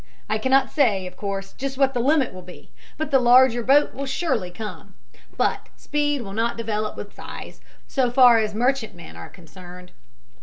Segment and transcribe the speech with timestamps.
[0.27, 3.93] I cannot say, of course, just what the limit will be, but the larger boat
[3.93, 4.95] will surely come.
[5.37, 9.91] But speed will not develop with size, so far as merchantmen are concerned.